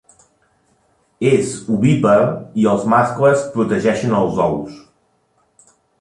[1.31, 2.17] És ovípar
[2.63, 4.81] i els mascles protegeixen els ous.